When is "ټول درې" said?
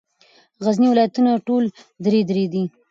1.47-2.19